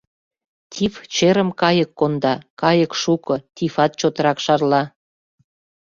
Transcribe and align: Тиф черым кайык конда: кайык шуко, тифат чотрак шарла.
Тиф 0.71 0.93
черым 1.15 1.49
кайык 1.61 1.89
конда: 1.99 2.33
кайык 2.61 2.91
шуко, 3.01 3.35
тифат 3.55 3.91
чотрак 3.99 4.37
шарла. 4.45 4.83